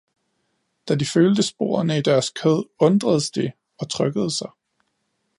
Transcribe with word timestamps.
Da 0.87 0.95
de 0.95 1.05
følte 1.05 1.43
sporene 1.43 1.97
i 1.97 2.01
deres 2.07 2.29
kød, 2.29 2.65
undredes 2.79 3.31
de 3.31 3.51
og 3.79 3.89
trykkede 3.89 4.31
sig. 4.37 4.49